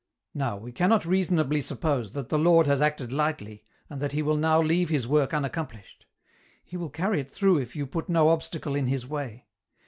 "Now 0.33 0.57
we 0.57 0.71
cannot 0.71 1.05
reasonably 1.05 1.61
suppose 1.61 2.13
that 2.13 2.29
the 2.29 2.39
Lord 2.39 2.65
has 2.65 2.81
acted 2.81 3.11
lightly, 3.11 3.63
and 3.87 4.01
that 4.01 4.13
He 4.13 4.23
will 4.23 4.35
now 4.35 4.59
leave 4.59 4.89
His 4.89 5.07
work 5.07 5.29
unaccom 5.29 5.69
plished. 5.71 6.05
He 6.65 6.75
will 6.75 6.89
carry 6.89 7.19
it 7.19 7.29
through 7.29 7.59
if 7.59 7.75
you 7.75 7.85
put 7.85 8.09
no 8.09 8.29
obstacle 8.29 8.73
in 8.73 8.87
His 8.87 9.05
way. 9.05 9.45